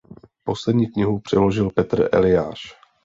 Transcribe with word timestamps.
Poslední 0.43 0.87
knihu 0.91 1.19
přeložil 1.19 1.69
Petr 1.69 2.09
Eliáš. 2.11 2.59